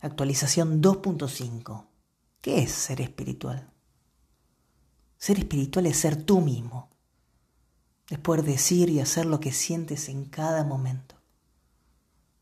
[0.00, 1.88] Actualización 2.5.
[2.40, 3.72] ¿Qué es ser espiritual?
[5.16, 6.88] Ser espiritual es ser tú mismo.
[8.08, 11.16] Es poder decir y hacer lo que sientes en cada momento.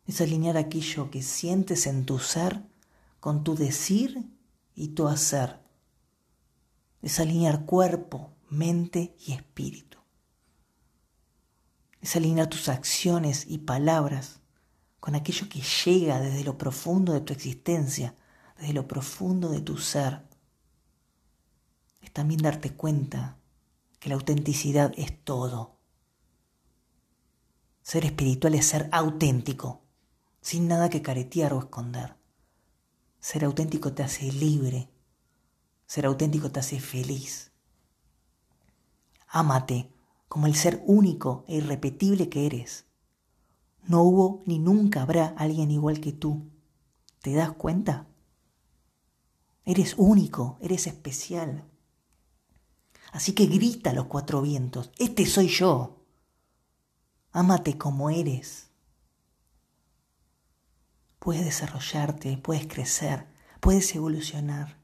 [0.04, 2.62] Es alinear aquello que sientes en tu ser
[3.20, 4.28] con tu decir
[4.74, 5.58] y tu hacer.
[7.00, 9.96] Es alinear cuerpo, mente y espíritu.
[12.02, 14.42] Es alinear tus acciones y palabras
[15.06, 18.16] con aquello que llega desde lo profundo de tu existencia,
[18.58, 20.26] desde lo profundo de tu ser.
[22.02, 23.38] Es también darte cuenta
[24.00, 25.78] que la autenticidad es todo.
[27.82, 29.84] Ser espiritual es ser auténtico,
[30.40, 32.16] sin nada que caretear o esconder.
[33.20, 34.90] Ser auténtico te hace libre.
[35.86, 37.52] Ser auténtico te hace feliz.
[39.28, 39.88] Ámate
[40.26, 42.86] como el ser único e irrepetible que eres.
[43.88, 46.50] No hubo ni nunca habrá alguien igual que tú.
[47.22, 48.06] ¿Te das cuenta?
[49.64, 51.64] Eres único, eres especial.
[53.12, 56.04] Así que grita a los cuatro vientos, este soy yo.
[57.32, 58.70] Ámate como eres.
[61.18, 63.26] Puedes desarrollarte, puedes crecer,
[63.60, 64.78] puedes evolucionar,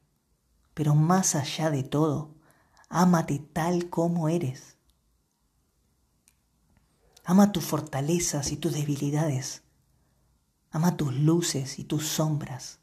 [0.75, 2.35] pero más allá de todo,
[2.89, 4.77] ámate tal como eres.
[7.25, 9.63] Ama tus fortalezas y tus debilidades.
[10.71, 12.81] Ama tus luces y tus sombras.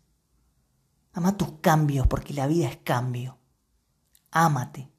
[1.13, 3.37] Ama tus cambios porque la vida es cambio.
[4.31, 4.89] Ámate.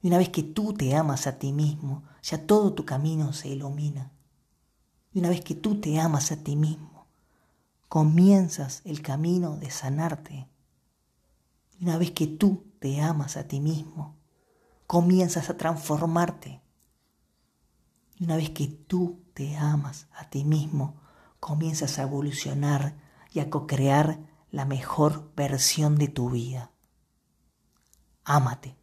[0.00, 3.48] Y una vez que tú te amas a ti mismo, ya todo tu camino se
[3.48, 4.12] ilumina.
[5.12, 7.06] Y una vez que tú te amas a ti mismo,
[7.88, 10.48] comienzas el camino de sanarte.
[11.78, 14.16] Y una vez que tú te amas a ti mismo,
[14.86, 16.62] comienzas a transformarte.
[18.16, 21.00] Y una vez que tú te amas a ti mismo,
[21.40, 22.96] comienzas a evolucionar
[23.32, 24.18] y a co-crear
[24.50, 26.72] la mejor versión de tu vida.
[28.24, 28.76] Ámate.